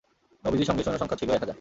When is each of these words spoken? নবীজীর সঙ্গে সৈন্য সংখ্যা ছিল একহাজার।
নবীজীর 0.43 0.67
সঙ্গে 0.67 0.83
সৈন্য 0.83 0.99
সংখ্যা 0.99 1.17
ছিল 1.17 1.29
একহাজার। 1.29 1.49